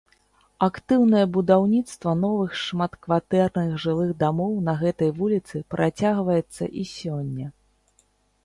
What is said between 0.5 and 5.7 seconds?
Актыўнае будаўніцтва новых шматкватэрных жылых дамоў на гэтай вуліцы